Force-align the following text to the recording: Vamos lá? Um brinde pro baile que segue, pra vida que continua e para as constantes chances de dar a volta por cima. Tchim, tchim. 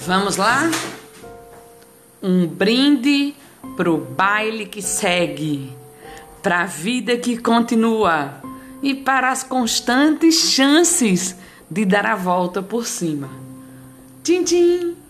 Vamos 0.00 0.36
lá? 0.36 0.70
Um 2.22 2.46
brinde 2.46 3.34
pro 3.76 3.96
baile 3.96 4.66
que 4.66 4.82
segue, 4.82 5.72
pra 6.42 6.66
vida 6.66 7.16
que 7.16 7.38
continua 7.38 8.42
e 8.82 8.94
para 8.94 9.30
as 9.30 9.42
constantes 9.42 10.50
chances 10.50 11.36
de 11.70 11.84
dar 11.84 12.06
a 12.06 12.16
volta 12.16 12.62
por 12.62 12.86
cima. 12.86 13.30
Tchim, 14.22 14.42
tchim. 14.42 15.03